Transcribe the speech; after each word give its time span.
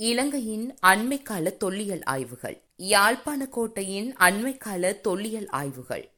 இலங்கையின் 0.00 0.76
அண்மைக்கால 0.86 1.56
தொல்லியல் 1.56 2.02
ஆய்வுகள். 2.02 2.62
யாழ்ப்பாண 2.76 3.48
கோட்டையின் 3.48 4.14
அண்மைக்கால 4.18 5.00
தொல்லியல் 5.00 5.46
ஆய்வுகள். 5.46 6.10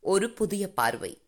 ஒரு 0.00 0.30
புதிய 0.30 0.72
பார்வை. 0.72 1.22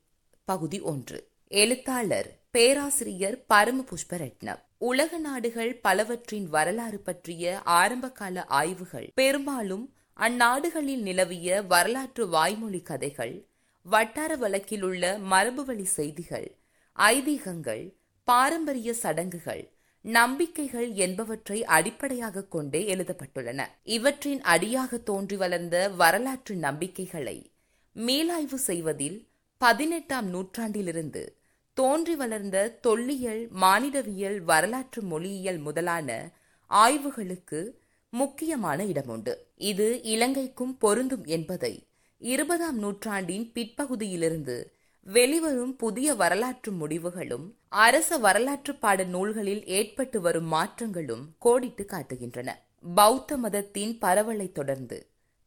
பகுதி 0.45 0.81
ஒன்று. 0.81 1.29
எழுத்தாளர் 1.49 2.41
பேராசிரியர் 2.51 3.47
பரம 3.47 3.85
புஷ்பரட்னம் 3.91 4.59
உலக 4.79 5.19
நாடுகள் 5.19 5.75
பலவற்றின் 5.75 6.49
வரலாறு 6.49 6.99
பற்றிய 6.99 7.61
ஆரம்பகால 7.61 8.45
ஆய்வுகள். 8.45 9.13
பெரும்பாலும் 9.15 9.95
அந்நாடுகளில் 10.17 11.01
நிலவிய 11.01 11.63
வரலாற்று 11.63 12.29
வாய்மொழி 12.29 12.81
கதைகள் 12.81 13.47
வட்டார 13.83 14.37
வழக்கில் 14.37 14.83
உள்ள 14.83 15.19
மரபுவழி 15.19 15.83
செய்திகள் 15.83 16.57
ஐதீகங்கள் 16.97 17.95
பாரம்பரிய 18.25 18.93
சடங்குகள் 18.93 19.74
நம்பிக்கைகள் 20.05 20.93
என்பவற்றை 20.93 21.65
அடிப்படையாக 21.65 22.43
கொண்டே 22.43 22.95
எழுதப்பட்டுள்ளன. 22.95 23.63
இவற்றின் 23.85 24.43
அடியாக 24.43 24.99
தோன்றி 24.99 25.37
வளர்ந்த 25.37 25.89
வரலாற்று 25.89 26.57
நம்பிக்கைகளை 26.57 27.51
மீளாய்வு 27.97 28.55
செய்வதில் 28.55 29.29
பதினெட்டாம் 29.59 30.27
நூற்றாண்டிலிருந்து 30.27 31.37
தோன்றி 31.75 32.15
வளர்ந்த 32.15 32.79
தொல்லியல் 32.81 33.49
மானிடவியல் 33.61 34.39
வரலாற்று 34.39 35.03
மொழியியல் 35.03 35.59
முதலான 35.59 36.33
ஆய்வுகளுக்கு 36.71 37.71
முக்கியமான 38.11 38.85
இடமுண்டு. 38.85 39.35
இது 39.57 40.01
இலங்கைக்கும் 40.03 40.79
பொருந்தும் 40.79 41.25
என்பதை 41.25 41.87
இருபதாம் 42.19 42.79
நூற்றாண்டின் 42.79 43.53
பிற்பகுதியிலிருந்து 43.55 44.73
வெளிவரும் 45.03 45.77
புதிய 45.77 46.15
வரலாற்று 46.15 46.73
முடிவுகளும் 46.73 47.59
அரச 47.75 48.19
வரலாற்று 48.19 48.75
பாட 48.75 49.05
நூல்களில் 49.05 49.67
ஏற்பட்டு 49.67 50.21
வரும் 50.21 50.53
மாற்றங்களும் 50.53 51.25
கோடிட்டு 51.39 51.85
காட்டுகின்றன. 51.85 52.51
பௌத்த 52.95 53.37
மதத்தின் 53.37 53.99
பரவலை 54.01 54.53
தொடர்ந்து 54.53 54.99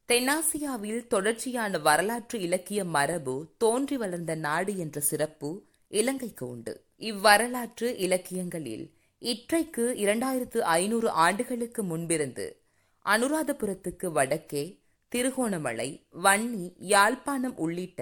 தென்னாசியாவில் 0.10 1.08
தொடர்ச்சியான 1.08 1.78
வரலாற்று 1.78 2.40
இலக்கிய 2.40 2.84
மரபு 2.84 3.36
தோன்றி 3.58 3.98
வளர்ந்த 3.98 4.36
நாடு 4.36 4.78
என்ற 4.78 5.00
சிறப்பு 5.00 5.50
இலங்கைக்கு 5.88 6.50
உண்டு. 6.50 6.74
இவ்வரலாற்று 7.00 7.96
இலக்கியங்களில் 7.98 8.86
இற்றைக்கு 9.22 9.94
இரண்டாயிரத்து 9.98 10.58
ஐநூறு 10.58 11.10
ஆண்டுகளுக்கு 11.10 11.84
முன்பிருந்து 11.84 12.48
அனுராதபுரத்துக்கு 13.06 14.08
வடக்கே 14.12 14.80
திருகோணமலை 15.12 15.90
வன்னி 16.24 16.66
யாழ்ப்பாணம் 16.78 17.56
உள்ளிட்ட 17.56 18.02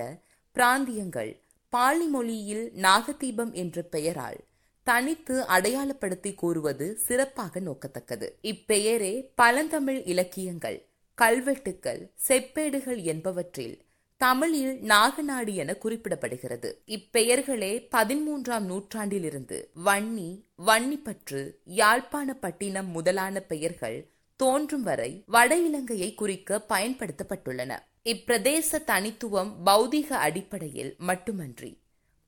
பிராந்தியங்கள் 0.56 1.32
பாலி 1.76 2.06
மொழியில் 2.06 2.72
நாகதீபம் 2.82 3.52
என்ற 3.52 3.82
பெயரால் 3.82 4.38
தனித்து 4.84 5.36
அடையாளப்படுத்தி 5.42 6.34
கூறுவது 6.36 6.98
சிறப்பாக 6.98 7.60
நோக்கத்தக்கது. 7.60 8.28
இப்பெயரே 8.42 9.14
பழந்தமிழ் 9.36 10.02
இலக்கியங்கள் 10.06 10.78
கல்வெட்டுக்கள் 11.22 12.02
செப்பேடுகள் 12.28 13.02
என்பவற்றில் 13.04 13.76
தமிழில் 14.18 14.82
நாகநாடு 14.82 15.54
என 15.54 15.76
குறிப்பிடப்படுகிறது. 15.84 16.70
இப்பெயர்களே 16.86 17.74
பதிமூன்றாம் 17.96 18.66
நூற்றாண்டிலிருந்து 18.72 19.72
வன்னி 19.86 20.30
வன்னிப்பற்று 20.66 21.42
யாழ்ப்பாணப்பட்டினம் 21.76 22.88
முதலான 22.88 23.40
பெயர்கள் 23.40 24.10
தோன்றும் 24.36 24.84
வரை 24.84 25.24
வட 25.26 25.58
இலங்கையை 25.58 26.14
குறிக்க 26.14 26.66
பயன்படுத்தப்பட்டுள்ளன. 26.70 27.74
இப்பிரதேச 28.06 28.84
தனித்துவம் 28.86 29.52
பௌதிக 29.66 30.08
அடிப்படையில் 30.10 30.96
மட்டுமன்றி 30.98 31.82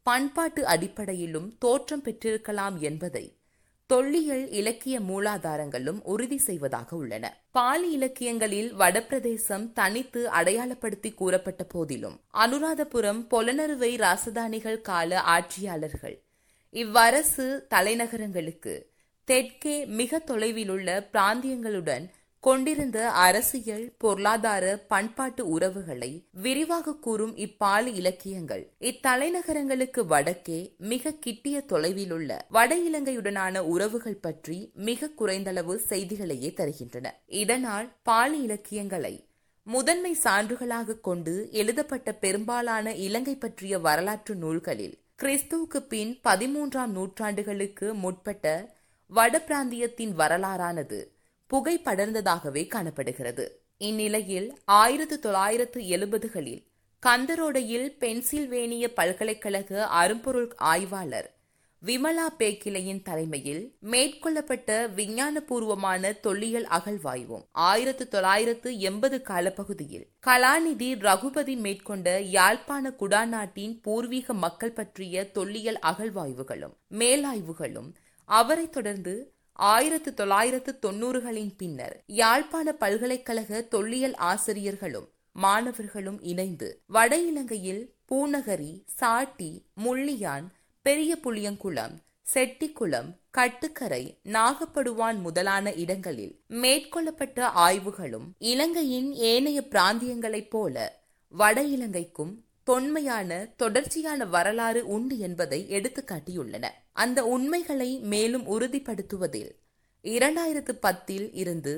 பண்பாட்டு 0.04 0.66
அடிப்படையிலும் 0.66 1.58
தோற்றம் 1.58 2.04
பெற்றிருக்கலாம் 2.04 2.80
என்பதை 2.80 3.40
தொல்லியல் 3.88 4.50
இலக்கிய 4.50 5.00
மூலாதாரங்களும் 5.00 6.00
உறுதி 6.04 6.38
செய்வதாக 6.38 6.96
உள்ளன. 6.96 7.26
பாலி 7.52 7.92
இலக்கியங்களில் 7.92 8.74
வடப்பிரதேசம் 8.74 9.74
தனித்து 9.74 10.30
அடையாளப்படுத்தி 10.30 11.16
கூறப்பட்ட 11.16 11.64
போதிலும் 11.64 12.22
அனுராதபுரம் 12.34 13.28
பொலனறுவை 13.30 13.98
ராசதானிகள் 13.98 14.82
கால 14.82 15.22
ஆட்சியாளர்கள் 15.22 16.24
இவ்வரசு 16.74 17.68
தலைநகரங்களுக்கு 17.70 18.86
தெற்கே 19.26 19.86
மிக 19.86 20.20
தொலைவிலுள்ள 20.20 21.10
பிராந்தியங்களுடன் 21.14 22.06
கொண்டிருந்த 22.48 23.12
அரசியல் 23.12 23.96
பொருளாதார 23.98 24.66
பண்பாட்டு 24.88 25.48
உறவுகளை 25.48 26.10
விரிவாக 26.32 26.94
கூறும் 26.96 27.34
இப்பாலி 27.38 27.92
இலக்கியங்கள். 27.94 28.64
இத்தலைநகரங்களுக்கு 28.80 30.02
வடக்கே 30.06 30.60
மிக 30.92 31.12
கிட்டிய 31.12 31.64
தொலைவிலுள்ள 31.70 32.40
வட 32.50 32.78
இலங்கையுடனான 32.78 33.64
உறவுகள் 33.66 34.20
பற்றி 34.20 34.72
மிக 34.74 35.10
குறைந்தளவு 35.10 35.76
செய்திகளையே 35.90 36.52
தருகின்றன. 36.58 37.08
இதனால் 37.26 37.90
பாலி 38.04 38.40
இலக்கியங்களை 38.42 39.14
முதன்மை 39.64 40.18
சான்றுகளாக 40.24 41.00
கொண்டு 41.00 41.50
எழுதப்பட்ட 41.52 42.14
பெரும்பாலான 42.14 42.96
இலங்கை 42.96 43.36
பற்றிய 43.36 43.80
வரலாற்று 43.80 44.36
நூல்களில் 44.36 44.96
கிறிஸ்துவுக்கு 45.24 45.80
பின் 45.88 46.20
பதிமூன்றாம் 46.24 46.96
நூற்றாண்டுகளுக்கு 46.96 47.94
முற்பட்ட 47.94 48.48
வட 49.12 49.44
பிராந்தியத்தின் 49.48 50.16
வரலாறானது 50.18 51.00
புகை 51.48 51.82
படர்ந்ததாகவே 51.86 52.68
காணப்படுகிறது. 52.68 53.46
இந்நிலையில் 53.78 54.48
ஆயிரத்து 54.66 55.20
தொள்ளாயிரத்து 55.20 55.82
எழுபதுகளில் 55.82 56.64
கந்தரோடையில் 57.04 57.90
பென்சில்வேனிய 58.00 58.86
பல்கலைக்கழக 58.94 59.88
அரும்பொருள் 59.88 60.56
ஆய்வாளர் 60.56 61.36
விமலா 61.82 62.26
பேக்கிலையின் 62.38 63.02
தலைமையில் 63.02 63.78
மேற்கொள்ளப்பட்ட 63.92 64.70
விஞ்ஞானபூர்வமான 64.96 66.20
தொல்லியல் 66.20 66.66
அகழ்வாய்வும் 66.66 67.44
ஆயிரத்து 67.52 68.08
தொள்ளாயிரத்து 68.08 68.80
எண்பது 68.80 69.22
காலப்பகுதியில் 69.22 70.08
கலாநிதி 70.28 71.00
ரகுபதி 71.00 71.56
மேற்கொண்ட 71.56 72.20
யாழ்ப்பாண 72.32 72.90
குடாநாட்டின் 73.00 73.82
பூர்வீக 73.82 74.34
மக்கள் 74.34 74.74
பற்றிய 74.74 75.32
தொல்லியல் 75.32 75.80
அகழ்வாய்வுகளும் 75.82 76.76
மேலாய்வுகளும் 76.98 77.90
அவரைத் 78.30 78.72
தொடர்ந்து 78.72 79.16
ஆயிரத்து 79.66 80.14
தொள்ளாயிரத்து 80.14 80.72
தொன்னூறுகளின் 80.82 81.54
பின்னர் 81.58 81.96
யாழ்ப்பாண 82.16 82.72
பல்கலைக்கழக 82.74 83.62
தொல்லியல் 83.70 84.18
ஆசிரியர்களும் 84.24 85.08
மாணவர்களும் 85.36 86.20
இணைந்து 86.24 86.68
வட 86.88 87.18
இலங்கையில் 87.22 87.82
பூநகரி 88.12 88.74
சாட்டி 88.96 89.52
முள்ளியான் 89.84 90.46
பெரிய 90.86 91.18
புளியங்குளம் 91.24 91.96
செட்டிக்குளம் 92.26 93.10
கட்டுக்கரை 93.32 94.04
நாகப்படுவான் 94.28 95.18
முதலான 95.22 95.74
இடங்களில் 95.76 96.34
மேற்கொள்ளப்பட்ட 96.62 97.40
ஆய்வுகளும் 97.60 98.28
இலங்கையின் 98.46 99.10
ஏனைய 99.26 99.62
பிராந்தியங்களைப் 99.72 100.50
போல 100.50 100.76
வட 101.34 101.62
இலங்கைக்கும் 101.68 102.34
தொன்மையான 102.68 103.32
தொடர்ச்சியான 103.58 104.26
வரலாறு 104.26 104.82
உண்டு 104.88 105.16
என்பதை 105.20 105.60
எடுத்துக்காட்டியுள்ளன. 105.70 106.66
அந்த 106.94 107.20
உண்மைகளை 107.26 107.90
மேலும் 108.14 108.46
உறுதிப்படுத்துவதில் 108.48 109.52
இரண்டாயிரத்து 110.04 110.74
பத்தில் 110.80 111.28
இருந்து 111.34 111.76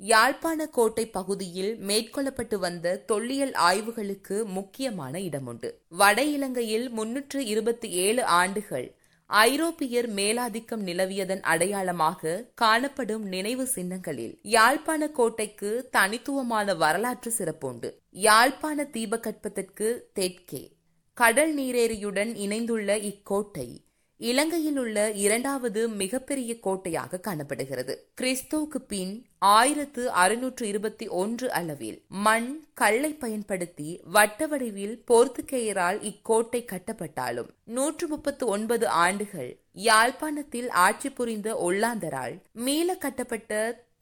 யாழ்ப்பாண 0.00 0.66
கோட்டை 0.66 1.04
பகுதியில் 1.08 1.72
மேற்கொள்ளப்பட்டு 1.88 2.54
வந்த 2.54 2.96
தொல்லியல் 3.06 3.54
ஆய்வுகளுக்கு 3.68 4.36
முக்கியமான 4.44 5.18
இடமுண்டு. 5.18 5.70
வட 5.88 6.22
இலங்கையில் 6.36 6.88
முன்னூற்று 6.88 7.44
இருபத்தி 7.44 7.90
ஏழு 8.04 8.24
ஆண்டுகள் 8.40 8.88
ஐரோப்பியர் 9.26 10.08
மேலாதிக்கம் 10.08 10.82
நிலவியதன் 10.84 11.40
அடையாளமாக 11.40 12.44
காணப்படும் 12.54 13.24
நினைவு 13.24 13.66
சின்னங்களில் 13.66 14.38
யாழ்ப்பாண 14.42 15.08
கோட்டைக்கு 15.08 15.88
தனித்துவமான 15.90 16.74
வரலாற்று 16.74 17.32
சிறப்புண்டு. 17.38 17.90
யாழ்ப்பாண 18.10 18.84
தீபகற்பத்திற்கு 18.84 20.10
தெற்கே 20.12 20.72
கடல் 21.14 21.58
நீரேரியுடன் 21.58 22.34
இணைந்துள்ள 22.34 22.98
இக்கோட்டை 22.98 23.85
இலங்கையில் 24.20 24.78
உள்ள 24.78 25.10
இரண்டாவது 25.10 25.88
மிகப்பெரிய 25.88 26.58
கோட்டையாக 26.58 27.20
காணப்படுகிறது. 27.20 27.94
கிறிஸ்தோவுக்கு 28.20 28.78
பின் 28.88 29.12
ஆயிரத்து 29.38 30.02
அறுநூற்று 30.12 30.66
இருபத்தி 30.66 31.08
ஒன்று 31.08 31.50
அளவில் 31.50 31.98
மண் 32.08 32.48
கல்லை 32.74 33.12
பயன்படுத்தி 33.14 34.00
வட்ட 34.04 34.46
வடிவில் 34.46 35.04
போர்த்துகேயரால் 35.10 36.00
இக்கோட்டை 36.02 36.64
கட்டப்பட்டாலும் 36.72 37.50
நூற்று 37.64 38.08
முப்பத்து 38.08 38.46
ஒன்பது 38.46 38.88
ஆண்டுகள் 38.88 39.50
யாழ்ப்பாணத்தில் 39.72 40.68
ஆட்சி 40.68 41.10
புரிந்த 41.10 41.50
ஒல்லாந்தரால் 41.64 42.36
மீள 42.52 42.94
கட்டப்பட்ட 42.94 43.52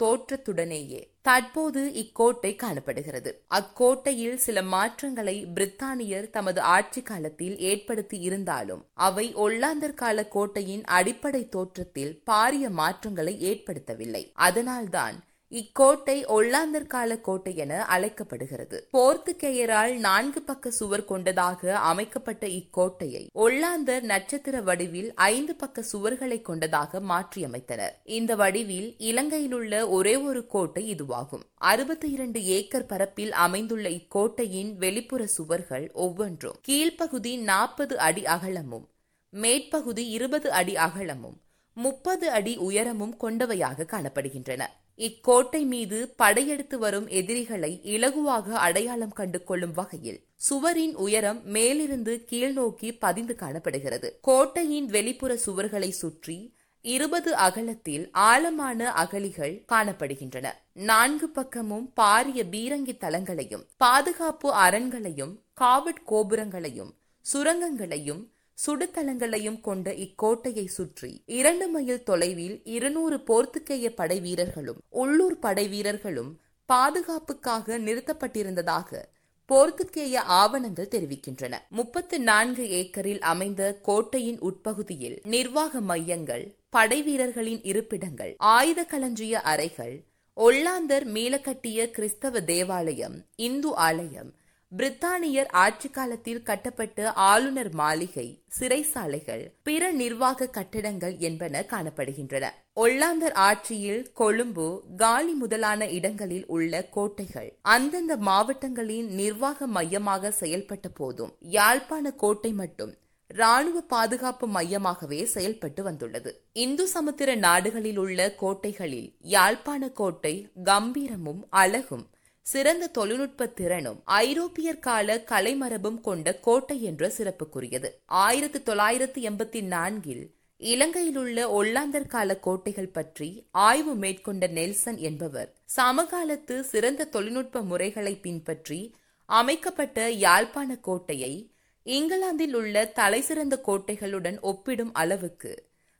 தோற்றத்துடனேயே. 0.02 1.12
தற்போது 1.22 1.92
இக்கோட்டை 1.92 2.56
காணப்படுகிறது. 2.56 3.44
அக்கோட்டையில் 3.54 4.34
சில 4.34 4.62
மாற்றங்களை 4.62 5.46
பிரித்தானியர் 5.54 6.30
தமது 6.30 6.60
ஆட்சி 6.60 7.02
காலத்தில் 7.02 7.58
ஏற்படுத்தி 7.58 8.18
இருந்தாலும் 8.18 8.86
அவை 8.94 9.34
ஒல்லாந்தர் 9.34 9.94
கால 9.94 10.26
கோட்டையின் 10.26 10.84
அடிப்படை 10.84 11.48
தோற்றத்தில் 11.48 12.22
பாரிய 12.30 12.70
மாற்றங்களை 12.70 13.34
ஏற்படுத்தவில்லை. 13.52 14.30
அதனால்தான் 14.34 15.24
இக்கோட்டை 15.58 16.24
ஒல்லாந்தர் 16.26 16.86
கால 16.86 17.16
கோட்டை 17.16 17.56
என 17.56 17.84
அழைக்கப்படுகிறது. 17.84 18.88
போர்த்துக்கேயரால் 18.92 19.94
நான்கு 19.96 20.42
பக்க 20.42 20.70
சுவர் 20.70 21.04
கொண்டதாக 21.04 21.78
அமைக்கப்பட்ட 21.78 22.46
இக்கோட்டையை 22.46 23.26
ஒல்லாந்தர் 23.34 24.00
நட்சத்திர 24.00 24.60
வடிவில் 24.60 25.14
ஐந்து 25.14 25.54
பக்க 25.54 25.84
சுவர்களை 25.92 26.42
கொண்டதாக 26.42 27.00
மாற்றியமைத்தனர். 27.00 27.94
இந்த 28.04 28.34
வடிவில் 28.34 28.94
இலங்கையில் 28.98 29.52
உள்ள 29.52 29.88
ஒரே 29.88 30.16
ஒரு 30.16 30.46
கோட்டை 30.46 30.94
இதுவாகும். 30.94 31.44
அறுபத்தி 31.54 32.10
இரண்டு 32.10 32.44
ஏக்கர் 32.44 32.86
பரப்பில் 32.86 33.32
அமைந்துள்ள 33.32 33.88
இக்கோட்டையின் 33.88 34.72
வெளிப்புற 34.76 35.26
சுவர்கள் 35.26 35.90
ஒவ்வொன்றும் 35.92 36.60
கீழ்ப்பகுதி 36.68 37.38
நாற்பது 37.38 37.98
அடி 37.98 38.24
அகலமும் 38.26 38.88
மேற்பகுதி 39.28 40.06
இருபது 40.08 40.52
அடி 40.52 40.76
அகலமும் 40.76 41.38
முப்பது 41.76 42.30
அடி 42.30 42.56
உயரமும் 42.56 43.14
கொண்டவையாக 43.20 43.86
காணப்படுகின்றன. 43.86 44.62
இக்கோட்டை 44.96 45.64
மீது 45.64 46.14
படையெடுத்து 46.16 46.78
வரும் 46.78 47.08
எதிரிகளை 47.08 47.80
இலகுவாக 47.84 48.50
அடையாளம் 48.50 49.12
கண்டு 49.12 49.44
கொள்ளும் 49.44 49.72
வகையில் 49.72 50.24
சுவரின் 50.36 50.94
உயரம் 50.94 51.40
மேலிருந்து 51.44 52.26
கீழ்நோக்கி 52.30 52.96
பதிந்து 52.98 53.34
காணப்படுகிறது. 53.34 54.18
கோட்டையின் 54.20 54.86
வெளிப்புற 54.86 55.38
சுவர்களை 55.46 55.88
சுற்றி 55.88 56.54
இருபது 56.80 57.34
அகலத்தில் 57.34 58.10
ஆழமான 58.10 58.92
அகலிகள் 58.92 59.64
காணப்படுகின்றன. 59.72 60.46
நான்கு 60.72 61.28
பக்கமும் 61.28 61.92
பாரிய 62.00 62.42
பீரங்கி 62.50 62.96
தளங்களையும் 62.96 63.66
பாதுகாப்பு 63.76 64.54
அரண்களையும் 64.54 65.34
காவட் 65.54 66.04
கோபுரங்களையும் 66.06 66.94
சுரங்கங்களையும் 67.32 68.22
சுடுதளங்களையும் 68.58 69.60
கொண்ட 69.60 69.92
இக்கோட்டையை 69.92 70.64
சுற்றி 70.64 71.22
இரண்டு 71.26 71.68
மைல் 71.68 72.02
தொலைவில் 72.02 72.60
இருநூறு 72.64 73.16
போர்த்துக்கேய 73.16 73.88
படை 73.88 74.20
வீரர்களும் 74.20 74.78
உள்ளூர் 74.88 75.38
படை 75.38 75.68
வீரர்களும் 75.68 76.40
பாதுகாப்புக்காக 76.66 77.78
நிறுத்தப்பட்டிருந்ததாக 77.78 79.02
போர்த்துகேய 79.50 80.14
ஆவணங்கள் 80.14 80.88
தெரிவிக்கின்றன. 80.88 81.58
முப்பத்து 81.68 82.20
நான்கு 82.20 82.68
ஏக்கரில் 82.70 83.20
அமைந்த 83.20 83.80
கோட்டையின் 83.82 84.38
உட்பகுதியில் 84.38 85.20
நிர்வாக 85.24 85.80
மையங்கள் 85.80 86.58
படை 86.70 87.02
வீரர்களின் 87.02 87.60
இருப்பிடங்கள் 87.60 88.34
ஆயுத 88.38 88.84
களஞ்சிய 88.84 89.40
அறைகள் 89.40 90.04
ஒல்லாந்தர் 90.36 91.04
மீளக்கட்டிய 91.04 91.90
கிறிஸ்தவ 91.90 92.40
தேவாலயம் 92.40 93.24
இந்து 93.36 93.74
ஆலயம் 93.74 94.34
பிரித்தானியர் 94.78 95.50
ஆட்சி 95.50 95.88
காலத்தில் 95.88 96.42
கட்டப்பட்ட 96.42 97.12
ஆளுநர் 97.12 97.70
மாளிகை 97.74 98.42
சிறைசாலைகள் 98.58 99.44
பிற 99.62 99.90
நிர்வாக 99.90 100.48
கட்டிடங்கள் 100.48 101.14
என்பன 101.18 101.64
காணப்படுகின்றன. 101.68 102.44
ஒல்லாந்தர் 102.80 103.34
ஆட்சியில் 103.34 104.12
கொழும்பு 104.12 104.84
காலி 104.96 105.32
முதலான 105.32 105.88
இடங்களில் 105.88 106.46
உள்ள 106.46 106.82
கோட்டைகள் 106.84 107.58
அந்தந்த 107.62 108.16
மாவட்டங்களின் 108.16 109.08
நிர்வாக 109.10 109.66
மையமாக 109.66 110.32
செயல்பட்ட 110.40 110.88
போதும் 110.94 111.34
யாழ்ப்பாண 111.40 112.12
கோட்டை 112.12 112.52
மட்டும் 112.52 112.94
ராணுவ 113.26 113.80
பாதுகாப்பு 113.80 114.46
மையமாகவே 114.46 115.24
செயல்பட்டு 115.24 115.82
வந்துள்ளது. 115.82 116.44
இந்து 116.52 116.86
சமுத்திர 116.86 117.34
நாடுகளில் 117.34 117.96
உள்ள 117.96 118.34
கோட்டைகளில் 118.40 119.08
யாழ்ப்பாண 119.20 119.88
கோட்டை 119.88 120.34
கம்பீரமும் 120.64 121.40
அழகும் 121.50 122.04
சிறந்த 122.46 122.86
தொழில்நுட்ப 122.86 123.46
திறனும் 123.46 124.02
ஐரோப்பியர் 124.04 124.78
கால 124.78 125.16
கலைமரபும் 125.16 126.00
கொண்ட 126.00 126.34
கோட்டை 126.34 126.82
என்ற 126.82 127.12
சிறப்புக்குரியது. 127.18 127.88
ஆயிரத்தி 128.06 128.58
தொள்ளாயிரத்தி 128.58 129.20
எண்பத்தி 129.22 129.62
நான்கில் 129.62 130.34
இலங்கையில் 130.56 131.16
உள்ள 131.16 131.62
ஒல்லாந்தர் 131.62 132.06
கால 132.06 132.36
கோட்டைகள் 132.36 132.88
பற்றி 132.88 133.48
ஆய்வு 133.50 133.94
மேற்கொண்ட 133.94 134.46
நெல்சன் 134.46 134.96
என்பவர் 134.96 135.54
சமகாலத்து 135.76 136.60
சிறந்த 136.60 137.04
தொழில்நுட்ப 137.04 137.62
முறைகளை 137.62 138.16
பின்பற்றி 138.16 138.94
அமைக்கப்பட்ட 139.28 140.10
யாழ்ப்பாண 140.10 140.76
கோட்டையை 140.76 141.50
இங்கிலாந்தில் 141.82 142.54
உள்ள 142.54 142.84
தலைசிறந்த 142.84 143.60
கோட்டைகளுடன் 143.66 144.40
ஒப்பிடும் 144.40 144.92
அளவுக்கு 144.92 145.52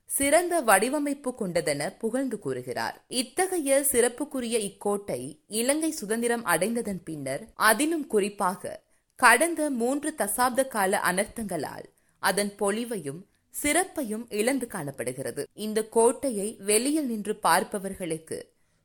சிறந்த 0.09 0.61
வடிவமைப்பு 0.61 1.31
கொண்டதென 1.39 1.97
புகழ்ந்து 1.97 2.39
கூறுகிறார். 2.39 3.05
இத்தகைய 3.07 3.85
சிறப்புக்குரிய 3.91 4.57
இக்கோட்டை 4.69 5.21
இலங்கை 5.47 5.91
சுதந்திரம் 5.91 6.43
அடைந்ததன் 6.43 7.01
பின்னர் 7.03 7.43
அதிலும் 7.53 8.07
குறிப்பாக 8.07 8.81
கடந்த 9.19 9.69
மூன்று 9.69 10.15
தசாப்த 10.17 10.67
கால 10.67 11.01
அனர்த்தங்களால் 11.11 11.85
அதன் 12.19 12.51
பொலிவையும் 12.59 13.21
சிறப்பையும் 13.53 14.25
இழந்து 14.29 14.67
காணப்படுகிறது. 14.67 15.43
இந்த 15.53 15.83
கோட்டையை 15.87 16.47
வெளியில் 16.59 17.05
நின்று 17.05 17.35
பார்ப்பவர்களுக்கு 17.35 18.39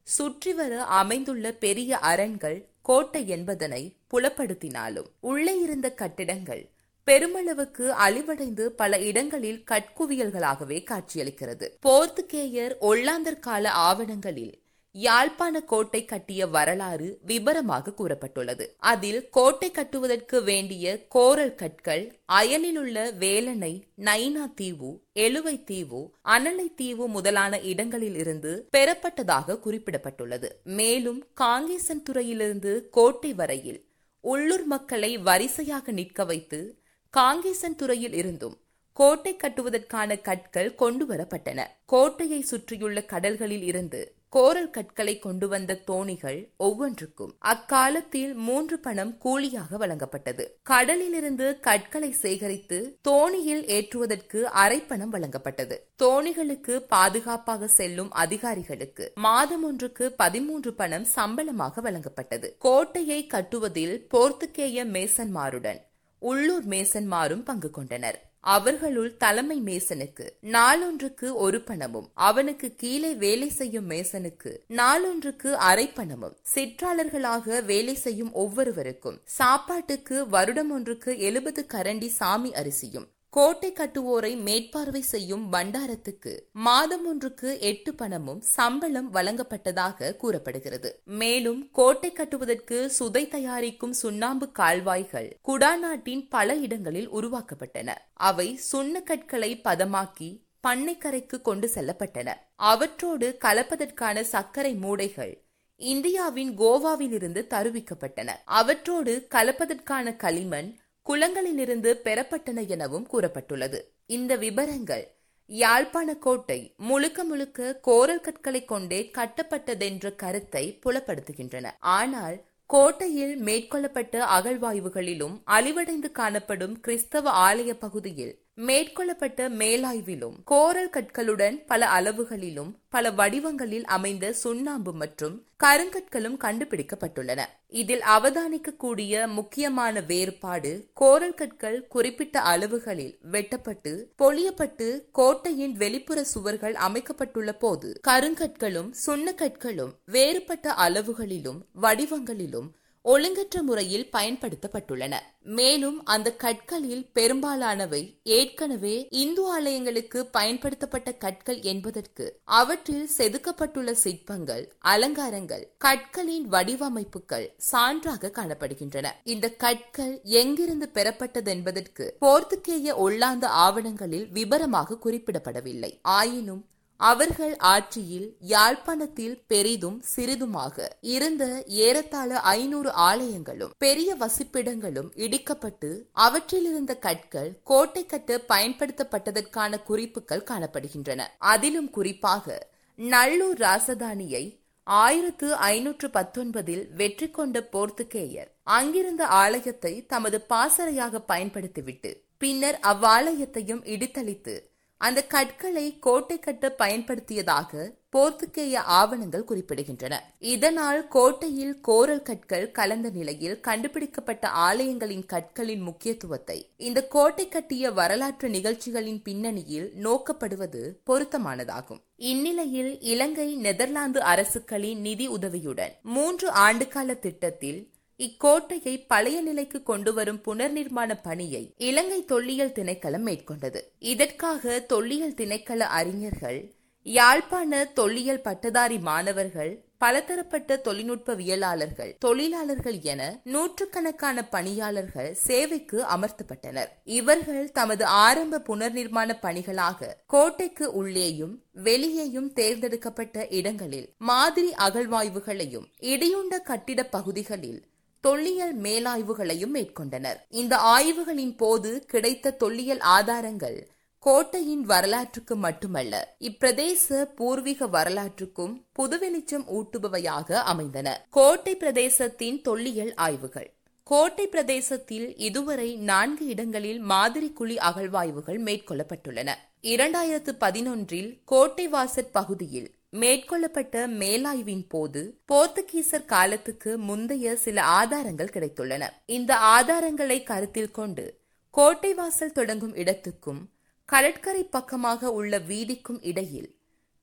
சுற்றி 0.07 0.53
வர 0.53 0.83
அமைந்துள்ள 0.85 1.53
பெரிய 1.53 1.99
அரண்கள் 1.99 2.59
கோட்டை 2.83 3.29
என்பதனை 3.29 3.83
புலப்படுத்தினாலும் 4.11 5.09
உள்ளே 5.21 5.61
இருந்த 5.61 5.89
கட்டிடங்கள் 5.95 6.63
பெருமளவுக்கு 7.07 7.87
அழிவடைந்து 8.07 8.67
பல 8.67 8.99
இடங்களில் 8.99 9.65
கட்குவியல்களாகவே 9.71 10.79
காட்சியளிக்கிறது. 10.91 11.69
போர்த்துகேயர் 11.87 12.75
ஒல்லாந்தர் 12.81 13.39
கால 13.41 13.71
ஆவணங்களில் 13.71 14.63
யாழ்ப்பாண 14.91 15.61
கோட்டை 15.61 16.05
கட்டிய 16.05 16.47
வரலாறு 16.47 17.19
விபரமாக 17.27 17.93
கூறப்பட்டுள்ளது. 17.97 18.67
அதில் 18.77 19.29
கோட்டை 19.31 19.71
கட்டுவதற்கு 19.71 20.43
வேண்டிய 20.43 21.07
கோரல் 21.09 21.55
கற்கள் 21.55 22.19
அயலிலுள்ள 22.33 23.17
வேலனை 23.19 23.83
நைனா 23.97 24.55
தீவு 24.55 25.01
எழுவை 25.15 25.65
தீவு 25.65 26.11
அனலை 26.25 26.75
தீவு 26.75 27.09
முதலான 27.09 27.61
இடங்களில் 27.61 28.17
இருந்து 28.17 28.69
பெறப்பட்டதாக 28.77 29.59
குறிப்பிடப்பட்டுள்ளது. 29.59 30.51
மேலும் 30.65 31.27
காங்கேசன் 31.41 32.03
துறையிலிருந்து 32.03 32.89
கோட்டை 32.91 33.35
வரையில் 33.35 33.89
உள்ளூர் 34.21 34.67
மக்களை 34.67 35.19
வரிசையாக 35.19 35.93
நிற்க 35.93 36.25
வைத்து 36.25 36.80
காங்கேசன் 37.15 37.77
துறையில் 37.77 38.13
இருந்தும் 38.13 38.57
கோட்டை 38.93 39.37
கட்டுவதற்கான 39.37 40.21
கற்கள் 40.21 40.75
கொண்டு 40.75 41.05
வரப்பட்டன 41.07 41.61
கோட்டையை 41.85 42.41
சுற்றியுள்ள 42.41 43.05
கடல்களில் 43.05 43.63
இருந்து 43.63 44.01
கோரல் 44.29 44.71
கற்களை 44.71 45.19
கொண்டு 45.19 45.49
வந்த 45.49 45.79
தோணிகள் 45.87 46.53
ஒவ்வொன்றுக்கும் 46.57 47.37
அக்காலத்தில் 47.39 48.35
மூன்று 48.35 48.79
பணம் 48.79 49.19
கூலியாக 49.19 49.79
வழங்கப்பட்டது. 49.79 50.45
கடலிலிருந்து 50.63 51.61
கற்களை 51.61 52.13
சேகரித்து 52.13 52.99
தோணியில் 53.09 53.65
ஏற்றுவதற்கு 53.67 54.43
அரை 54.43 54.81
பணம் 54.81 55.13
வழங்கப்பட்டது. 55.13 55.79
தோணிகளுக்கு 55.99 56.77
பாதுகாப்பாக 56.77 57.67
செல்லும் 57.67 58.13
அதிகாரிகளுக்கு 58.13 59.13
மாதம் 59.15 59.65
ஒன்றுக்கு 59.65 60.13
பதிமூன்று 60.13 60.75
பணம் 60.75 61.05
சம்பளமாக 61.05 61.81
வழங்கப்பட்டது. 61.91 62.51
கோட்டையை 62.59 63.27
கட்டுவதில் 63.27 64.07
போர்த்துகேய 64.15 64.85
மேசன்மாருடன் 64.97 65.89
உள்ளூர் 66.23 66.67
மேசன்மாரும் 66.69 67.45
பங்கு 67.45 67.71
கொண்டனர். 67.71 68.19
அவர்களுள் 68.41 69.17
தலைமை 69.17 69.61
மேசனுக்கு 69.61 70.27
நாளொன்றுக்கு 70.43 71.33
ஒரு 71.33 71.61
பணமும் 71.61 72.11
அவனுக்கு 72.15 72.75
கீழே 72.75 73.15
வேலை 73.15 73.49
செய்யும் 73.51 73.91
மேசனுக்கு 73.91 74.53
நாளொன்றுக்கு 74.69 75.51
அரை 75.53 75.87
பணமும் 75.89 76.37
சிற்றாளர்களாக 76.55 77.65
வேலை 77.65 77.95
செய்யும் 77.95 78.33
ஒவ்வொருவருக்கும் 78.33 79.21
சாப்பாட்டுக்கு 79.25 80.29
வருடம் 80.29 80.71
ஒன்றுக்கு 80.71 81.19
எழுபது 81.19 81.67
கரண்டி 81.73 82.09
சாமி 82.19 82.53
அரிசியும் 82.53 83.09
கோட்டை 83.31 83.73
கட்டுவோரை 83.73 84.37
மேற்பார்வை 84.37 85.01
செய்யும் 85.01 85.53
பண்டாரத்துக்கு 85.53 86.41
மாதம் 86.53 87.07
ஒன்றுக்கு 87.07 87.61
எட்டு 87.61 87.95
பணமும் 87.95 88.41
சம்பளம் 88.41 89.15
வழங்கப்பட்டதாக 89.15 90.17
கூறப்படுகிறது. 90.17 91.01
மேலும் 91.05 91.71
கோட்டை 91.71 92.13
கட்டுவதற்கு 92.13 92.93
சுதை 92.99 93.29
தயாரிக்கும் 93.29 93.93
சுண்ணாம்பு 93.93 94.53
கால்வாய்கள் 94.59 95.37
குடாநாட்டின் 95.49 96.27
பல 96.31 96.55
இடங்களில் 96.55 97.13
உருவாக்கப்பட்டன. 97.13 97.95
அவை 98.13 98.61
சுண்ணக்கற்களை 98.73 99.61
பதமாக்கி 99.65 100.43
பண்ணைக்கரைக்கு 100.69 101.41
கொண்டு 101.41 101.71
செல்லப்பட்டன. 101.75 102.35
அவற்றோடு 102.57 103.39
கலப்பதற்கான 103.45 104.21
சர்க்கரை 104.21 104.75
மூடைகள் 104.75 105.35
இந்தியாவின் 105.77 106.59
கோவாவிலிருந்து 106.59 107.47
தருவிக்கப்பட்டன. 107.51 108.31
அவற்றோடு 108.45 109.27
கலப்பதற்கான 109.35 110.17
களிமண் 110.17 110.81
குளங்களிலிருந்து 111.07 111.91
பெறப்பட்டன 112.05 112.67
எனவும் 112.67 113.09
கூறப்பட்டுள்ளது. 113.13 113.81
இந்த 114.07 114.37
விபரங்கள் 114.37 115.19
யாழ்ப்பாண 115.47 116.15
கோட்டை 116.15 116.75
முழுக்க 116.77 117.25
முழுக்க 117.25 117.79
கோரல் 117.81 118.21
கற்களை 118.21 118.65
கொண்டே 118.65 119.11
கட்டப்பட்டதென்ற 119.19 120.15
கருத்தை 120.15 120.79
புலப்படுத்துகின்றன. 120.85 121.67
ஆனால் 121.81 122.49
கோட்டையில் 122.67 123.43
மேற்கொள்ளப்பட்ட 123.43 124.19
அகழ்வாய்வுகளிலும் 124.19 125.41
அழிவடைந்து 125.47 126.11
காணப்படும் 126.13 126.81
கிறிஸ்தவ 126.81 127.55
ஆலய 127.55 127.73
பகுதியில் 127.73 128.40
மேற்கொள்ளப்பட்ட 128.59 129.41
மேலாய்விலும் 129.61 130.35
கோரல் 130.45 130.91
கற்களுடன் 130.91 131.57
பல 131.67 131.87
அளவுகளிலும் 131.89 132.73
பல 132.89 133.11
வடிவங்களில் 133.11 133.87
அமைந்த 133.87 134.33
சுண்ணாம்பு 134.33 134.93
மற்றும் 134.93 135.37
கருங்கற்களும் 135.61 136.37
கண்டுபிடிக்கப்பட்டுள்ளன. 136.37 137.41
இதில் 137.73 138.05
அவதானிக்கக்கூடிய 138.15 139.29
முக்கியமான 139.29 140.01
வேறுபாடு 140.01 140.73
கோரல் 140.93 141.35
கற்கள் 141.35 141.87
குறிப்பிட்ட 141.89 142.41
அளவுகளில் 142.43 143.15
வெட்டப்பட்டு 143.31 143.93
பொழியப்பட்டு 144.19 144.89
கோட்டையின் 145.13 145.73
வெளிப்புற 145.73 146.25
சுவர்கள் 146.25 146.77
அமைக்கப்பட்டுள்ள 146.87 147.53
போது 147.55 148.01
கருங்கற்களும் 148.09 148.91
சுண்ணக்கற்களும் 149.07 149.95
வேறுபட்ட 150.07 150.75
அளவுகளிலும் 150.87 151.61
வடிவங்களிலும் 151.83 152.69
ஒழுங்கற்ற 153.05 153.63
முறையில் 153.63 154.09
பயன்படுத்தப்பட்டுள்ளன. 154.13 155.15
மேலும் 155.43 156.05
அந்த 156.05 156.33
கற்களில் 156.33 157.11
பெரும்பாலானவை 157.13 158.21
ஏற்கனவே 158.23 159.07
இந்து 159.11 159.43
ஆலயங்களுக்கு 159.53 160.21
பயன்படுத்தப்பட்ட 160.33 161.13
கற்கள் 161.13 161.61
என்பதற்கு 161.63 162.41
அவற்றில் 162.45 163.09
செதுக்கப்பட்டுள்ள 163.19 163.91
சிற்பங்கள் 163.91 164.73
அலங்காரங்கள் 164.79 165.75
கற்களின் 165.79 166.47
வடிவமைப்புகள் 166.49 167.47
சான்றாக 167.73 168.33
காணப்படுகின்றன. 168.33 169.07
இந்த 169.25 169.51
கற்கள் 169.51 170.21
எங்கிருந்து 170.23 170.89
பெறப்பட்டது 170.89 171.51
என்பதற்கு 171.51 172.17
போர்த்துகேய 172.21 172.95
ஒல்லாந்த 173.07 173.45
ஆவணங்களில் 173.45 174.29
விபரமாக 174.29 174.99
குறிப்பிடப்படவில்லை. 175.05 175.99
ஆயினும் 176.03 176.65
அவர்கள் 177.01 177.57
ஆட்சியில் 177.59 178.37
யாழ்ப்பாணத்தில் 178.41 179.45
பெரிதும் 179.47 179.99
சிறிதுமாக 180.15 180.89
இருந்த 181.03 181.65
ஏறத்தாழ 181.67 182.41
ஐநூறு 182.41 182.91
ஆலயங்களும் 182.91 183.75
பெரிய 183.79 184.17
வசிப்பிடங்களும் 184.17 185.11
இடிக்கப்பட்டு 185.17 185.91
அவற்றில் 186.13 186.65
இருந்த 186.65 186.95
கற்கள் 186.95 187.61
கோட்டை 187.63 188.07
கட்ட 188.07 188.39
பயன்படுத்தப்பட்டதற்கான 188.49 189.83
குறிப்புகள் 189.83 190.49
காணப்படுகின்றன. 190.51 191.21
அதிலும் 191.39 191.91
குறிப்பாக 191.91 192.69
நல்லூர் 192.95 193.59
ராசதானியை 193.59 194.45
ஆயிரத்து 194.83 195.57
ஐநூற்று 195.57 196.09
பத்தொன்பதில் 196.09 196.85
வெற்றி 196.95 197.31
கொண்ட 197.31 197.69
போர்த்துகேயர் 197.73 198.51
அங்கிருந்த 198.63 199.27
ஆலயத்தை 199.27 200.07
தமது 200.07 200.41
பாசறையாக 200.41 201.23
பயன்படுத்திவிட்டு 201.29 202.11
பின்னர் 202.39 202.79
அவ்வாலயத்தையும் 202.83 203.83
இடித்தளித்து 203.85 204.55
அந்த 205.01 205.21
கற்களை 205.35 205.99
கோட்டை 205.99 206.39
கட்ட 206.39 206.75
பயன்படுத்தியதாக 206.79 207.99
போர்த்துகேய 208.17 208.75
ஆவணங்கள் 208.75 209.45
குறிப்பிடுகின்றன. 209.49 210.15
இதனால் 210.39 211.09
கோட்டையில் 211.09 211.81
கோரல் 211.81 212.23
கற்கள் 212.23 212.67
கலந்த 212.71 213.11
நிலையில் 213.11 213.61
கண்டுபிடிக்கப்பட்ட 213.61 214.49
ஆலயங்களின் 214.49 215.25
கற்களின் 215.27 215.81
முக்கியத்துவத்தை 215.81 216.59
இந்த 216.77 217.07
கோட்டை 217.07 217.49
கட்டிய 217.49 217.91
வரலாற்று 217.91 218.49
நிகழ்ச்சிகளின் 218.49 219.23
பின்னணியில் 219.23 219.93
நோக்கப்படுவது 220.03 220.83
பொருத்தமானதாகும். 221.07 222.03
இந்நிலையில் 222.17 223.01
இலங்கை 223.01 223.49
நெதர்லாந்து 223.57 224.23
அரசுகளின் 224.23 225.01
நிதி 225.01 225.29
உதவியுடன் 225.29 225.97
மூன்று 226.03 226.49
ஆண்டுகால 226.67 227.19
திட்டத்தில் 227.19 227.81
இக்கோட்டையை 228.25 228.95
பழைய 229.07 229.41
நிலைக்கு 229.41 229.83
கொண்டு 229.83 230.13
வரும் 230.13 230.41
புனர் 230.47 230.73
நிர்மாண 230.73 231.11
பணியை 231.23 231.63
இலங்கை 231.77 232.25
தொல்லியல் 232.25 232.75
திணைக்களம் 232.79 233.27
மேற்கொண்டது. 233.27 233.81
இதற்காக 233.99 234.81
தொல்லியல் 234.81 235.39
திணைக்கள 235.39 235.79
அறிஞர்கள் 235.99 236.59
யாழ்ப்பாண 237.03 237.85
தொல்லியல் 237.85 238.41
பட்டதாரி 238.41 238.99
மாணவர்கள் 238.99 239.73
பலதரப்பட்ட 239.99 240.77
தொழில்நுட்பவியலாளர்கள் 240.85 242.13
தொழிலாளர்கள் 242.19 242.99
என 243.03 243.23
நூற்றுக்கணக்கான 243.45 244.45
பணியாளர்கள் 244.45 245.35
சேவைக்கு 245.47 245.99
அமர்த்தப்பட்டனர். 246.15 246.91
இவர்கள் 247.05 247.71
தமது 247.71 248.05
ஆரம்ப 248.05 248.63
புனர் 248.69 248.93
நிர்மாண 248.93 249.37
பணிகளாக 249.43 250.17
கோட்டைக்கு 250.27 250.93
உள்ளேயும் 250.93 251.55
வெளியேயும் 251.73 252.53
தேர்ந்தெடுக்கப்பட்ட 252.53 253.47
இடங்களில் 253.49 254.09
மாதிரி 254.19 254.73
அகழ்வாய்வுகளையும் 254.79 255.89
இடியுண்ட 256.13 256.63
கட்டிட 256.63 257.03
பகுதிகளில் 257.17 257.81
தொல்லியல் 258.21 258.81
மேலாய்வுகளையும் 258.81 259.75
மேற்கொண்டனர். 259.75 260.37
இந்த 260.49 260.77
ஆய்வுகளின் 260.77 261.57
போது 261.57 262.05
கிடைத்த 262.07 262.51
தொல்லியல் 262.51 263.01
ஆதாரங்கள் 263.01 263.89
கோட்டையின் 264.19 264.81
வரலாற்றுக்கு 264.81 265.57
மட்டுமல்ல 265.57 266.37
இப்பிரதேச 266.41 267.23
பூர்வீக 267.23 267.87
வரலாற்றுக்கும் 267.87 268.85
புதுவெளிச்சம் 268.99 269.65
ஊட்டுபவையாக 269.69 270.53
அமைந்தன. 270.53 271.27
கோட்டை 271.31 271.77
பிரதேசத்தின் 271.77 272.61
தொல்லியல் 272.61 273.15
ஆய்வுகள். 273.15 273.75
கோட்டை 274.03 274.47
பிரதேசத்தில் 274.47 275.37
இதுவரை 275.37 275.97
நான்கு 275.97 276.47
இடங்களில் 276.47 276.99
மாதிரி 276.99 277.53
குழி 277.53 277.77
அகழ்வாய்வுகள் 277.77 278.61
மேற்கொள்ளப்பட்டுள்ளன. 278.63 279.51
இரண்டாயிரத்து 279.83 280.53
பதினொன்றில் 280.61 281.41
கோட்டை 281.45 281.89
வாசற் 281.89 282.33
பகுதியில் 282.33 282.95
மேற்கொள்ளப்பட்ட 283.13 284.07
மேலாய்வின் 284.07 284.85
போது 284.89 285.41
போர்த்துகீசர் 285.53 286.25
காலத்துக்கு 286.25 286.99
முந்தைய 286.99 287.57
சில 287.57 287.83
ஆதாரங்கள் 287.83 288.53
கிடைத்துள்ளன. 288.53 289.03
இந்த 289.27 289.55
ஆதாரங்களை 289.55 290.43
கருத்தில் 290.43 290.91
கொண்டு 290.91 291.41
கோட்டை 291.71 292.15
வாசல் 292.15 292.53
தொடங்கும் 292.53 292.95
இடத்துக்கும் 292.95 293.71
கடற்கரை 294.05 294.65
பக்கமாக 294.65 295.33
உள்ள 295.33 295.59
வீதிக்கும் 295.59 296.21
இடையில் 296.21 296.71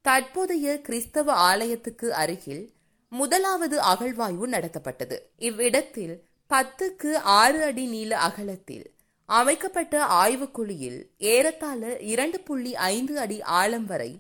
தற்போதைய 0.02 0.82
கிறிஸ்தவ 0.82 1.34
ஆலயத்துக்கு 1.34 2.10
அருகில் 2.10 2.76
முதலாவது 3.10 3.82
அகழ்வாய்வு 3.82 4.48
நடத்தப்பட்டது. 4.48 5.18
இவ்விடத்தில் 5.38 6.16
பத்துக்கு 6.50 7.14
ஆறு 7.14 7.64
அடி 7.64 7.86
நீள 7.86 8.18
அகலத்தில் 8.18 8.86
அமைக்கப்பட்ட 9.26 10.04
ஆய்வுக்குழியில் 10.04 11.00
ஏறத்தாழ 11.18 11.98
இரண்டு 11.98 12.40
புள்ளி 12.40 12.76
ஐந்து 12.76 13.20
அடி 13.20 13.42
ஆழம் 13.42 13.86
வரை 13.86 14.12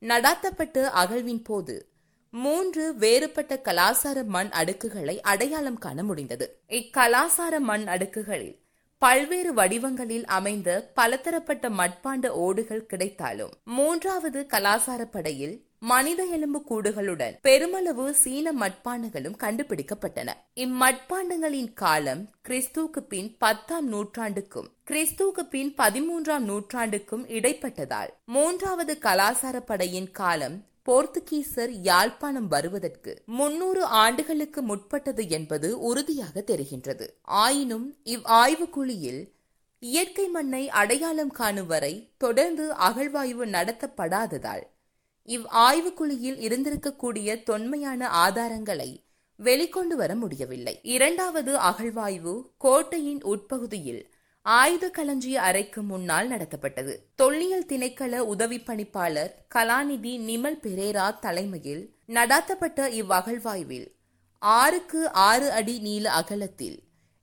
நடாத்தப்பட்ட 0.00 0.82
அகழ்வின் 0.82 1.44
போது 1.44 1.88
மூன்று 2.30 2.94
வேறுபட்ட 2.94 3.60
கலாசார 3.64 4.24
மண் 4.24 4.46
அடுக்குகளை 4.46 5.20
அடையாளம் 5.20 5.78
காண 5.78 6.02
முடிந்தது. 6.02 6.62
இக்கலாசார 6.68 7.60
மண் 7.60 7.88
அடுக்குகளில் 7.88 8.58
பல்வேறு 8.98 9.54
வடிவங்களில் 9.54 10.24
அமைந்த 10.24 10.90
பலதரப்பட்ட 10.94 11.68
மட்பாண்ட 11.68 12.28
ஓடுகள் 12.28 12.86
கிடைத்தாலும் 12.86 13.52
மூன்றாவது 13.64 14.46
கலாசார 14.50 15.04
படையில் 15.04 15.69
மனித 15.82 16.24
எலும்பு 16.24 16.60
கூடுகளுடன் 16.68 17.34
பெருமளவு 17.42 18.14
சீன 18.14 18.52
மட்பாண்டங்களும் 18.52 19.36
கண்டுபிடிக்கப்பட்டன. 19.38 20.30
இம்மட்பாண்டங்களின் 20.54 21.72
காலம் 21.74 22.30
கிறிஸ்துவுக்கு 22.48 23.00
பின் 23.08 23.36
பத்தாம் 23.38 23.92
நூற்றாண்டுக்கும் 23.92 24.68
கிறிஸ்துவுக்கு 24.90 25.42
பின் 25.50 25.74
பதிமூன்றாம் 25.76 26.46
நூற்றாண்டுக்கும் 26.50 27.24
இடைப்பட்டதால் 27.28 28.10
மூன்றாவது 28.24 28.98
கலாசார 29.02 29.60
படையின் 29.60 30.10
காலம் 30.10 30.56
போர்த்துகீசர் 30.88 31.72
யாழ்ப்பாணம் 31.82 32.48
வருவதற்கு 32.48 33.22
முன்னூறு 33.26 33.84
ஆண்டுகளுக்கு 33.84 34.62
முற்பட்டது 34.62 35.28
என்பது 35.28 35.78
உறுதியாக 35.80 36.44
தெரிகின்றது. 36.46 37.08
ஆயினும் 37.22 37.96
இவ் 38.04 38.24
ஆய்வுக்குழியில் 38.24 39.22
இயற்கை 39.78 40.28
மண்ணை 40.28 40.68
அடையாளம் 40.68 41.30
காணும் 41.30 41.66
வரை 41.66 41.94
தொடர்ந்து 42.18 42.72
அகழ்வாய்வு 42.74 43.46
நடத்தப்படாததால் 43.56 44.64
இவ் 45.34 45.46
ஆய்வுக்குழியில் 45.66 46.38
இருந்திருக்கக்கூடிய 46.46 47.42
தொன்மையான 47.42 48.08
ஆதாரங்களை 48.26 48.90
வெளிக்கொண்டு 49.38 49.94
வர 50.00 50.12
முடியவில்லை. 50.14 50.74
இரண்டாவது 50.94 51.52
அகழ்வாய்வு 51.58 52.34
கோட்டையின் 52.58 53.22
உட்பகுதியில் 53.22 54.02
ஆயுத 54.46 54.84
களஞ்சிய 54.90 55.36
அறைக்கு 55.42 55.80
முன்னால் 55.82 56.28
நடத்தப்பட்டது. 56.30 56.92
தொல்லியல் 57.14 57.68
திணைக்கள 57.68 58.18
உதவி 58.32 58.58
பணிப்பாளர் 58.58 59.32
கலாநிதி 59.54 60.12
நிமல் 60.28 60.60
பெரேரா 60.64 61.06
தலைமையில் 61.18 61.82
நடாத்தப்பட்ட 62.08 62.88
இவ்வகழ்வாய்வில் 63.00 63.88
ஆறுக்கு 64.42 65.00
ஆறு 65.28 65.48
அடி 65.50 65.78
நீள 65.78 66.06
அகலத்தில் 66.10 66.78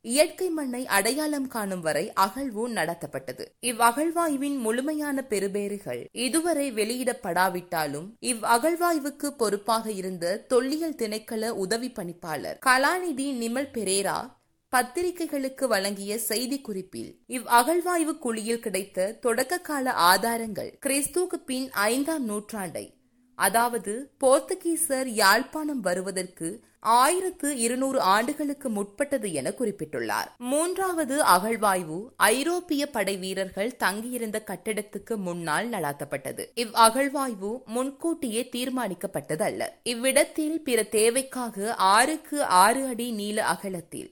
இயற்கை 0.06 0.50
மண்ணை 0.50 0.86
அடையாளம் 0.88 1.48
காணும் 1.48 1.82
வரை 1.82 2.12
அகழ்வு 2.14 2.70
நடத்தப்பட்டது. 2.70 3.46
இவ் 3.60 3.82
அகழ்வாய்வின் 3.82 4.58
முழுமையான 4.58 5.24
பெறுபேறுகள் 5.30 6.10
இதுவரை 6.12 6.72
வெளியிடப்படாவிட்டாலும் 6.72 8.08
இவ் 8.20 8.44
அகழ்வாய்வுக்கு 8.46 9.30
பொறுப்பாக 9.38 9.92
இருந்த 9.92 10.46
தொல்லியல் 10.48 10.96
திணைக்கள 10.96 11.50
உதவி 11.58 11.90
பணிப்பாளர் 11.90 12.60
கலாநிதி 12.66 13.28
நிமல் 13.42 13.72
பெரேரா 13.74 14.18
பத்திரிகைகளுக்கு 14.74 15.68
வழங்கிய 15.68 16.18
செய்தி 16.18 16.62
குறிப்பில் 16.62 17.12
இவ் 17.28 17.48
அகழ்வாய்வு 17.50 18.14
குழியில் 18.18 18.60
கிடைத்த 18.60 19.16
தொடக்க 19.22 19.60
கால 19.60 19.92
ஆதாரங்கள் 19.92 20.72
கிறிஸ்துவுக்கு 20.86 21.40
பின் 21.46 21.70
ஐந்தாம் 21.88 22.26
நூற்றாண்டை 22.30 22.86
அதாவது 23.38 23.94
போர்த்துகீசர் 24.24 25.10
யாழ்ப்பாணம் 25.22 25.80
வருவதற்கு 25.80 26.50
ஆயிரத்து 26.80 27.58
இருநூறு 27.58 28.00
ஆண்டுகளுக்கு 28.00 28.70
முற்பட்டது 28.70 29.34
என 29.34 29.50
குறிப்பிட்டுள்ளார். 29.50 30.30
மூன்றாவது 30.38 31.16
அகழ்வாய்வு 31.24 31.98
ஐரோப்பிய 32.16 32.84
படை 32.88 33.18
வீரர்கள் 33.18 33.78
தங்கியிருந்த 33.78 34.44
கட்டிடத்துக்கு 34.46 35.16
முன்னால் 35.16 35.70
நடாத்தப்பட்டது. 35.70 36.46
இவ் 36.56 36.74
அகழ்வாய்வு 36.76 37.52
முன்கூட்டியே 37.66 38.50
தீர்மானிக்கப்பட்டதல்ல. 38.52 39.64
இவ்விடத்தில் 39.84 40.62
பிற 40.62 40.84
தேவைக்காக 40.84 41.74
ஆறுக்கு 41.76 42.44
ஆறு 42.44 42.84
அடி 42.88 43.12
நீள 43.12 43.46
அகலத்தில் 43.46 44.10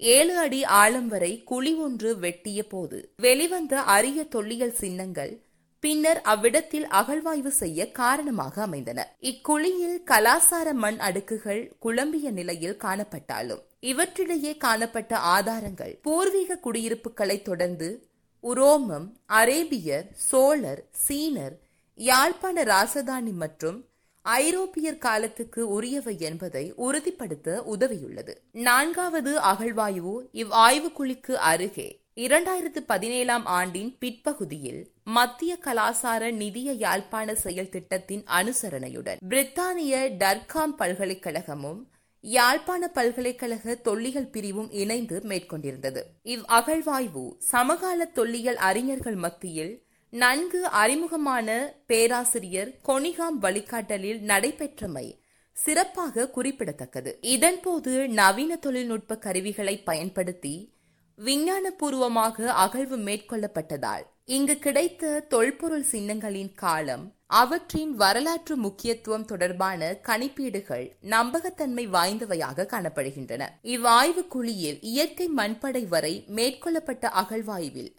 ஏழு 0.00 0.34
அடி 0.38 0.64
ஆழம் 0.64 1.08
வரை 1.08 1.42
குழி 1.44 1.74
ஒன்று 1.74 2.18
வெட்டிய 2.18 2.60
போது 2.66 2.98
வெளிவந்த 3.16 3.82
அரிய 3.82 4.24
தொல்லியல் 4.24 4.74
சின்னங்கள் 4.74 5.32
பின்னர் 5.80 6.20
அவ்விடத்தில் 6.22 6.86
அகழ்வாய்வு 6.86 7.46
செய்ய 7.46 7.90
காரணமாக 7.90 8.62
அமைந்தன. 8.62 9.16
இக்குழியில் 9.20 9.98
கலாசார 10.06 10.72
மண் 10.72 10.98
அடுக்குகள் 10.98 11.72
குழம்பிய 11.78 12.30
நிலையில் 12.30 12.76
காணப்பட்டாலும் 12.76 13.62
இவற்றிடையே 13.80 14.56
காணப்பட்ட 14.56 15.16
ஆதாரங்கள் 15.16 15.98
பூர்வீக 16.02 16.56
குடியிருப்புகளை 16.56 17.42
தொடர்ந்து 17.42 18.08
உரோமம் 18.42 19.06
அரேபியர் 19.26 20.06
சோழர் 20.14 20.84
சீனர் 21.08 21.54
யாழ்ப்பாண 21.94 22.62
ராசதானி 22.62 23.32
மற்றும் 23.32 23.84
ஐரோப்பியர் 24.22 24.98
காலத்துக்கு 24.98 25.68
உரியவை 25.68 26.16
என்பதை 26.18 26.72
உறுதிப்படுத்த 26.76 27.64
உதவியுள்ளது. 27.76 28.34
நான்காவது 28.50 29.40
அகழ்வாய்வு 29.40 30.14
இவ் 30.32 30.52
ஆய்வுக்குழிக்கு 30.52 31.32
அருகே 31.32 31.88
இரண்டாயிரத்து 32.16 32.80
பதினேழாம் 32.86 33.46
ஆண்டின் 33.46 33.96
பிற்பகுதியில் 33.98 34.92
மத்திய 35.04 35.58
கலாசார 35.64 36.32
நிதிய 36.32 36.72
யாழ்ப்பாண 36.72 37.34
செயல் 37.34 37.68
திட்டத்தின் 37.68 38.22
அனுசரணையுடன் 38.22 39.16
பிரித்தானிய 39.28 39.94
டர்காம் 40.18 40.72
பல்கலைக்கழகமும் 40.78 41.88
யாழ்ப்பாண 42.20 42.88
பல்கலைக்கழக 42.88 43.74
தொல்லியல் 43.74 44.30
பிரிவும் 44.30 44.70
இணைந்து 44.70 45.18
மேற்கொண்டிருந்தது. 45.18 46.02
இவ் 46.22 46.42
அகழ்வாய்வு 46.48 47.34
சமகால 47.38 48.04
தொல்லியல் 48.04 48.56
அறிஞர்கள் 48.56 49.14
மத்தியில் 49.14 49.84
நன்கு 50.10 50.66
அறிமுகமான 50.66 51.76
பேராசிரியர் 51.86 52.72
கொனிகாம் 52.88 53.38
வழிகாட்டலில் 53.42 54.22
நடைபெற்றமை 54.22 55.18
சிறப்பாக 55.52 56.30
குறிப்பிடத்தக்கது. 56.30 57.18
இதன்போது 57.22 58.06
நவீன 58.06 58.56
தொழில்நுட்ப 58.56 59.18
கருவிகளை 59.18 59.78
பயன்படுத்தி 59.78 60.74
விஞ்ஞானபூர்வமாக 61.18 62.46
அகழ்வு 62.46 62.96
மேற்கொள்ளப்பட்டதால் 62.96 64.04
இங்கு 64.24 64.58
கிடைத்த 64.58 65.20
தொல்பொருள் 65.28 65.84
சின்னங்களின் 65.92 66.52
காலம் 66.54 67.14
அவற்றின் 67.26 67.92
வரலாற்று 67.94 68.56
முக்கியத்துவம் 68.56 69.24
தொடர்பான 69.24 69.98
கணிப்பீடுகள் 70.02 70.92
நம்பகத்தன்மை 71.00 71.84
வாய்ந்தவையாக 71.88 72.66
காணப்படுகின்றன. 72.66 73.42
இவ்வாய்வு 73.62 74.26
குழியில் 74.26 74.78
இயற்கை 74.80 75.30
மண்படை 75.36 75.88
வரை 75.88 76.24
மேற்கொள்ளப்பட்ட 76.36 77.08
அகழ்வாய்வில் 77.08 77.96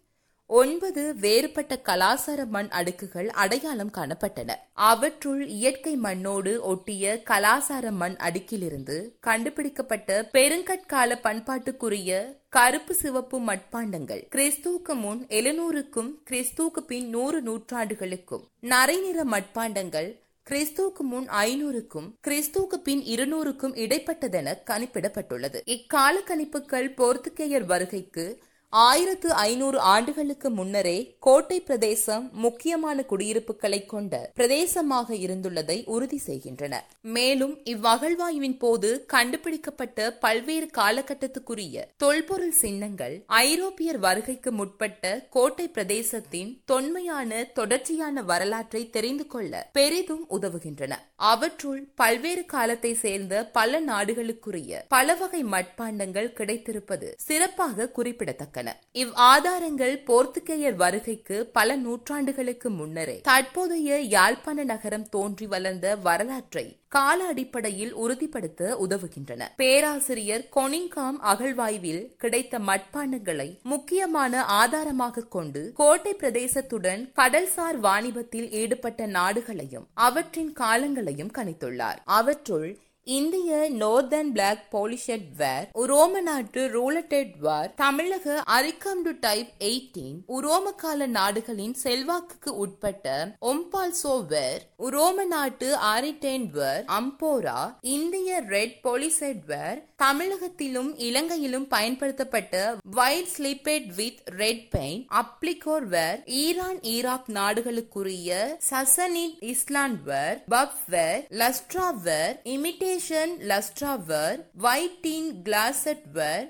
ஒன்பது 0.50 1.14
வேறுபட்ட 1.16 1.80
கலாசார 1.84 2.48
மண் 2.48 2.68
அடுக்குகள் 2.70 3.30
அடையாளம் 3.30 3.92
காணப்பட்டன. 3.98 4.52
அவற்றுள் 4.74 5.48
இயற்கை 5.48 5.96
மண்ணோடு 5.96 6.60
ஒட்டிய 6.62 7.22
கலாசார 7.30 7.92
மண் 7.92 8.16
அடுக்கிலிருந்து 8.20 9.10
கண்டுபிடிக்கப்பட்ட 9.20 10.30
பெருங்கற்கால 10.34 11.18
பண்பாட்டுக்குரிய 11.24 12.38
கருப்பு 12.50 12.94
சிவப்பு 12.94 13.40
மட்பாண்டங்கள் 13.40 14.24
கிறிஸ்துவுக்கு 14.36 14.94
முன் 14.94 15.26
எழுநூறுக்கும் 15.28 16.12
கிறிஸ்துவுக்கு 16.30 16.80
பின் 16.88 17.10
நூறு 17.10 17.42
நூற்றாண்டுகளுக்கும். 17.42 18.46
நரைநிற 18.62 19.24
மட்பாண்டங்கள் 19.32 20.10
கிறிஸ்துவுக்கு 20.50 21.00
முன் 21.00 21.30
ஐநூறுக்கும் 21.30 22.10
கிறிஸ்துவுக்கு 22.28 22.76
பின் 22.84 23.04
இருநூறுக்கும் 23.04 23.76
இடைப்பட்டதென 23.76 24.54
கணிப்பிடப்பட்டுள்ளது. 24.66 25.62
இக்கால 25.66 26.20
கணிப்புகள் 26.20 26.94
போர்த்துகேயர் 26.98 27.66
வருகைக்கு 27.66 28.46
ஆயிரத்து 28.74 29.30
ஐநூறு 29.30 29.80
ஆண்டுகளுக்கு 29.80 30.50
முன்னரே 30.50 31.16
கோட்டை 31.20 31.62
பிரதேசம் 31.62 32.30
முக்கியமான 32.32 33.04
குடியிருப்புகளை 33.10 33.86
கொண்ட 33.86 34.32
பிரதேசமாக 34.36 35.16
இருந்துள்ளதை 35.16 35.86
உறுதி 35.86 36.18
செய்கின்றன 36.18 36.84
மேலும் 37.02 37.58
இவ்வகழ்வாய்வின் 37.66 38.58
போது 38.60 39.06
கண்டுபிடிக்கப்பட்ட 39.06 40.12
பல்வேறு 40.12 40.70
காலகட்டத்துக்குரிய 40.78 41.86
தொல்பொருள் 41.98 42.52
சின்னங்கள் 42.52 43.24
ஐரோப்பியர் 43.26 43.98
வருகைக்கு 43.98 44.52
முற்பட்ட 44.52 45.28
கோட்டை 45.30 45.70
பிரதேசத்தின் 45.70 46.62
தொன்மையான 46.66 47.44
தொடர்ச்சியான 47.54 48.22
வரலாற்றை 48.24 48.90
தெரிந்து 48.90 49.28
கொள்ள 49.28 49.70
பெரிதும் 49.74 50.26
உதவுகின்றன. 50.30 50.94
அவற்றுள் 51.16 51.92
பல்வேறு 51.96 52.46
காலத்தை 52.46 52.94
சேர்ந்த 52.94 53.46
பல 53.54 53.82
நாடுகளுக்குரிய 53.82 54.82
பல 54.88 55.16
வகை 55.16 55.44
மட்பாண்டங்கள் 55.44 56.34
கிடைத்திருப்பது 56.34 57.14
சிறப்பாக 57.18 57.90
குறிப்பிடத்தக்க 57.90 58.56
உள்ளன 58.58 58.76
இவ் 58.92 59.12
ஆதாரங்கள் 59.16 59.96
போர்த்துகேயர் 60.08 60.76
வருகைக்கு 60.76 61.38
பல 61.58 61.78
நூற்றாண்டுகளுக்கு 61.78 62.70
முன்னரே 62.70 63.22
தற்போதைய 63.22 64.00
யாழ்ப்பாண 64.16 64.64
நகரம் 64.64 65.10
தோன்றி 65.10 65.48
வளர்ந்த 65.48 65.96
வரலாற்றை 65.96 66.66
கால 66.88 67.20
அடிப்படையில் 67.26 67.94
உறுதிப்படுத்த 67.94 68.78
உதவுகின்றன. 68.88 69.44
பேராசிரியர் 69.56 70.46
கொனிங்காம் 70.56 71.18
அகழ்வாய்வில் 71.32 72.04
கிடைத்த 72.18 72.60
மட்பாண்டங்களை 72.60 73.50
முக்கியமான 73.64 74.44
ஆதாரமாக 74.62 75.26
கொண்டு 75.36 75.72
கோட்டை 75.76 76.14
பிரதேசத்துடன் 76.14 77.04
கடல்சார் 77.16 77.78
வாணிபத்தில் 77.82 78.50
ஈடுபட்ட 78.52 79.06
நாடுகளையும் 79.06 79.88
அவற்றின் 79.94 80.54
காலங்களையும் 80.60 81.34
கணித்துள்ளார். 81.38 82.00
அவற்றுள் 82.06 82.70
இந்திய 83.10 83.52
நோர்தன் 83.78 84.30
பிளாக் 84.32 84.64
போலிஷெட் 84.72 85.28
வேர் 85.38 85.68
உரோம 85.82 86.22
நாட்டு 86.22 86.62
ரூலட்டெட் 86.72 87.36
வார் 87.40 87.70
தமிழக 87.78 88.26
அரிக்கம்டு 88.54 89.12
டைப் 89.22 89.52
எயிட்டீன் 89.64 90.18
உரோம 90.38 90.74
கால 90.78 91.08
நாடுகளின் 91.14 91.76
செல்வாக்குக்கு 91.82 92.54
உட்பட்ட 92.60 93.06
ஒம்பால்சோ 93.48 94.16
வேர் 94.28 94.64
உரோம 94.84 95.26
நாட்டு 95.28 95.70
ஆரிட்டேன் 95.88 96.48
வேர் 96.54 96.84
அம்போரா 96.98 97.60
இந்திய 97.92 98.42
ரெட் 98.50 98.76
போலிசெட் 98.84 99.44
வேர் 99.46 99.80
தமிழகத்திலும் 100.04 100.92
இலங்கையிலும் 101.04 101.70
பயன்படுத்தப்பட்ட 101.70 102.56
white 102.98 103.32
slipped 103.34 103.88
with 103.96 104.22
red 104.38 104.66
pain 104.74 105.02
அப்ளிகோர் 105.18 105.88
வேர் 105.90 106.20
ஈரான் 106.40 106.82
ஈராக் 106.92 107.32
நாடுகளுக்குரிய 107.38 108.30
சசனிட் 108.70 109.40
இஸ்லாண்ட் 109.48 110.04
வேர் 110.06 110.38
பப் 110.50 110.78
ware 110.90 111.22
lustre 111.38 111.88
ware 112.04 112.36
இமிட்டே 112.50 112.94
lustre 113.00 113.96
ware 113.96 114.52
white 114.62 115.00
tin 115.02 115.44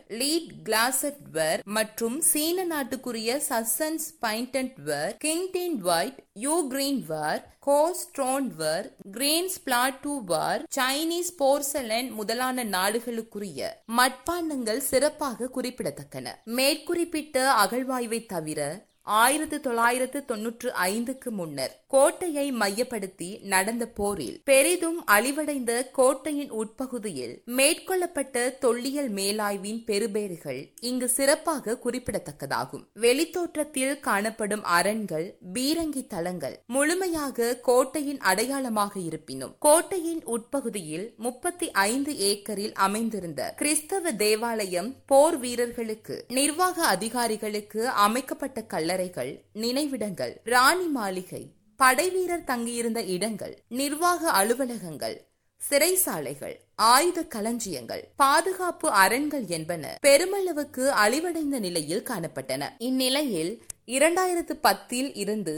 lead 0.09 0.51
glazed ware 0.63 1.61
மற்றும் 1.63 2.21
சீன 2.21 2.65
நாட்டுக்குரிய 2.65 3.41
சசன்ஸ் 3.49 4.07
பைண்டன்ட் 4.19 5.17
கிங்டீன் 5.17 5.81
ஒயிட் 5.83 6.19
யூ 6.33 6.67
கிரீன்வர் 6.69 7.41
கோஸ்ட்ரோன்வர் 7.65 8.91
கிரீன்ஸ் 9.11 9.55
ஸ்பிளாட்டூவர் 9.65 10.63
சைனீஸ் 10.75 11.31
போர்சலன் 11.37 12.09
முதலான 12.09 12.63
நாடுகளுக்குரிய 12.63 13.69
மட்பாண்டங்கள் 13.87 14.77
சிறப்பாக 14.77 15.49
குறிப்பிடத்தக்கன. 15.55 16.35
மேற்குறிப்பிட்ட 16.43 17.53
அகழ்வாய்வை 17.65 18.25
தவிர 18.25 18.85
ஆயிரத்து 19.03 19.59
தொள்ளாயிரத்து 19.59 20.25
தொன்னூற்று 20.25 20.71
ஐந்துக்கு 20.71 21.29
முன்னர் 21.29 21.86
கோட்டையை 21.91 22.51
மையப்படுத்தி 22.51 23.39
நடந்த 23.41 23.87
போரில் 23.87 24.41
பெரிதும் 24.43 25.05
அழிவடைந்த 25.05 25.91
கோட்டையின் 25.91 26.49
உட்பகுதியில் 26.49 27.43
மேற்கொள்ளப்பட்ட 27.45 28.57
தொல்லியல் 28.57 29.11
மேலாய்வின் 29.11 29.83
பெறுபேறுகள் 29.85 30.71
இங்கு 30.79 31.09
சிறப்பாக 31.09 31.77
குறிப்பிடத்தக்கதாகும். 31.83 32.83
வெளித்தோற்றத்தில் 32.93 33.99
காணப்படும் 33.99 34.63
அரண்கள் 34.63 35.37
பீரங்கி 35.53 36.07
தளங்கள் 36.07 36.63
முழுமையாக 36.65 37.55
கோட்டையின் 37.61 38.19
அடையாளமாக 38.19 38.99
இருப்பினும் 38.99 39.55
கோட்டையின் 39.59 40.23
உட்பகுதியில் 40.25 41.13
முப்பத்தி 41.17 41.71
ஐந்து 41.71 42.17
ஏக்கரில் 42.17 42.73
அமைந்திருந்த 42.73 43.53
கிறிஸ்தவ 43.57 44.11
தேவாலயம் 44.11 44.95
போர் 45.05 45.37
வீரர்களுக்கு 45.37 46.25
நிர்வாக 46.27 46.85
அதிகாரிகளுக்கு 46.85 47.87
அமைக்கப்பட்ட 47.87 48.65
கல்லறைகள் 48.67 49.41
நினைவிடங்கள் 49.53 50.35
ராணி 50.43 50.85
மாளிகை 50.85 51.55
படைவீரர் 51.79 52.43
தங்கியிருந்த 52.43 53.03
இடங்கள் 53.03 53.57
நிர்வாக 53.67 54.31
அலுவலகங்கள் 54.31 55.25
சிறைசாலைகள் 55.61 56.55
ஆயுத 56.75 57.23
களஞ்சியங்கள் 57.23 58.03
பாதுகாப்பு 58.15 58.89
அரண்கள் 58.89 59.45
என்பன 59.47 59.97
பெருமளவுக்கு 60.01 60.87
அழிவடைந்த 61.03 61.59
நிலையில் 61.59 62.03
காணப்பட்டன. 62.03 62.63
இந்நிலையில் 62.77 63.61
இரண்டாயிரத்து 63.87 64.55
பத்தில் 64.61 65.15
இருந்து 65.15 65.55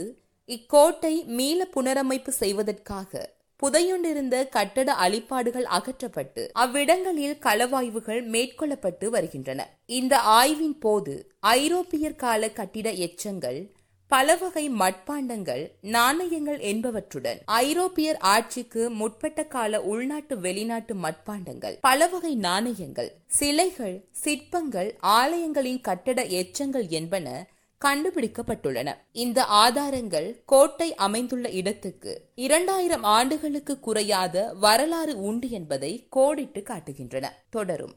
இக்கோட்டை 0.48 1.24
மீள 1.24 1.68
புனரமைப்பு 1.74 2.28
செய்வதற்காக 2.28 3.38
புதையுண்டிருந்த 3.62 4.48
கட்டட 4.48 4.92
அழிப்பாடுகள் 4.92 5.66
அகற்றப்பட்டு 5.78 6.50
அவ்விடங்களில் 6.52 7.36
களவாய்வுகள் 7.38 8.22
மேற்கொள்ளப்பட்டு 8.26 9.06
வருகின்றன. 9.06 9.60
இந்த 9.86 10.20
ஆய்வின் 10.20 10.78
போது 10.78 11.32
ஐரோப்பியர் 11.40 12.16
கால 12.16 12.48
கட்டிட 12.48 12.90
எச்சங்கள் 12.90 13.78
பலவகை 14.12 14.70
மட்பாண்டங்கள் 14.70 15.62
நாணயங்கள் 15.80 16.60
என்பவற்றுடன் 16.70 17.40
ஐரோப்பியர் 17.44 18.16
ஆட்சிக்கு 18.16 18.90
முற்பட்ட 18.90 19.44
கால 19.44 19.82
உள்நாட்டு 19.82 20.38
வெளிநாட்டு 20.38 20.94
மட்பாண்டங்கள் 20.94 21.76
பலவகை 21.80 22.34
நாணயங்கள் 22.34 23.10
சிலைகள் 23.26 23.96
சிற்பங்கள் 24.10 24.90
ஆலயங்களின் 25.00 25.80
கட்டட 25.80 26.24
எச்சங்கள் 26.24 26.88
என்பன 26.88 27.46
கண்டுபிடிக்கப்பட்டுள்ளன. 27.80 28.88
இந்த 29.12 29.44
ஆதாரங்கள் 29.44 30.28
கோட்டை 30.46 30.94
அமைந்துள்ள 30.94 31.48
இடத்துக்கு 31.50 32.12
இரண்டாயிரம் 32.34 33.02
ஆண்டுகளுக்கு 33.02 33.80
குறையாத 33.80 34.52
வரலாறு 34.54 35.20
உண்டு 35.20 35.50
என்பதை 35.50 35.92
கோடிட்டு 36.16 36.62
காட்டுகின்றன. 36.62 37.26
தொடரும். 37.50 37.94